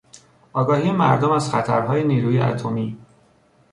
آگاهی 0.53 0.91
مردم 0.91 1.31
از 1.31 1.49
خطرهای 1.49 2.03
نیروی 2.03 2.39
اتمی 2.39 2.97